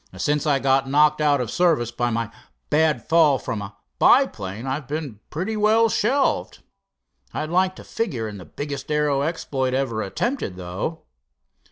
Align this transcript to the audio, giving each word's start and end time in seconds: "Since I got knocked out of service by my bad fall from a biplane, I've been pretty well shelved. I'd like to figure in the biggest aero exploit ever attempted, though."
"Since 0.17 0.47
I 0.47 0.57
got 0.57 0.89
knocked 0.89 1.21
out 1.21 1.39
of 1.39 1.51
service 1.51 1.91
by 1.91 2.09
my 2.09 2.31
bad 2.71 3.07
fall 3.07 3.37
from 3.37 3.61
a 3.61 3.75
biplane, 3.99 4.65
I've 4.65 4.87
been 4.87 5.19
pretty 5.29 5.55
well 5.55 5.89
shelved. 5.89 6.63
I'd 7.35 7.51
like 7.51 7.75
to 7.75 7.83
figure 7.83 8.27
in 8.27 8.39
the 8.39 8.45
biggest 8.45 8.89
aero 8.91 9.21
exploit 9.21 9.75
ever 9.75 10.01
attempted, 10.01 10.55
though." 10.55 11.03